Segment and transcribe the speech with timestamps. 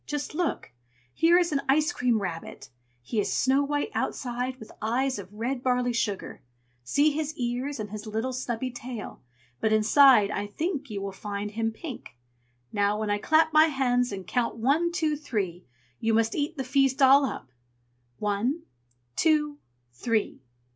[0.07, 0.71] "Just look!
[1.13, 2.69] Here is an ice cream rabbit.
[3.03, 6.41] He is snow white outside, with eyes of red barley sugar;
[6.83, 9.21] see his ears, and his little snubby tail!
[9.59, 12.17] but inside, I think you will find him pink.
[12.73, 15.67] Now, when I clap my hands and count one, two, three,
[15.99, 17.51] you must eat the feast all up.
[18.17, 18.63] One
[19.15, 19.59] two
[19.93, 20.41] three!"